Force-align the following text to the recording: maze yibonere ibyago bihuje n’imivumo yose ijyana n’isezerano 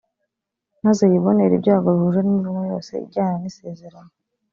maze 0.85 1.01
yibonere 1.11 1.53
ibyago 1.55 1.87
bihuje 1.95 2.19
n’imivumo 2.23 2.63
yose 2.71 2.91
ijyana 3.05 3.35
n’isezerano 3.41 4.11